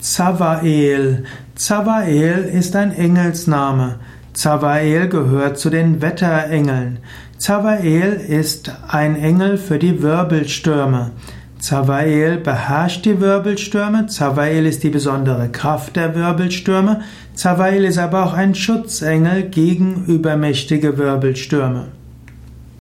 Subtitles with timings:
[0.00, 1.24] Zavael.
[1.56, 3.96] Zavael ist ein Engelsname.
[4.32, 6.98] Zavael gehört zu den Wetterengeln.
[7.36, 11.10] Zavael ist ein Engel für die Wirbelstürme.
[11.58, 14.06] Zavael beherrscht die Wirbelstürme.
[14.06, 17.00] Zavael ist die besondere Kraft der Wirbelstürme.
[17.34, 21.88] Zavael ist aber auch ein Schutzengel gegen übermächtige Wirbelstürme.